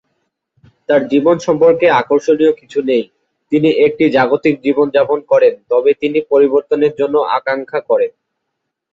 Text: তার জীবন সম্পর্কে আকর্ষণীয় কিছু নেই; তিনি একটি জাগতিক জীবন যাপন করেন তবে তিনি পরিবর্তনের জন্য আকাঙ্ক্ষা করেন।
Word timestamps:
তার 0.89 1.01
জীবন 1.11 1.35
সম্পর্কে 1.47 1.85
আকর্ষণীয় 2.01 2.53
কিছু 2.59 2.79
নেই; 2.89 3.03
তিনি 3.51 3.69
একটি 3.85 4.05
জাগতিক 4.15 4.55
জীবন 4.65 4.87
যাপন 4.95 5.19
করেন 5.31 5.53
তবে 5.71 5.91
তিনি 6.01 6.19
পরিবর্তনের 6.31 6.93
জন্য 6.99 7.15
আকাঙ্ক্ষা 7.37 7.79
করেন। 7.89 8.11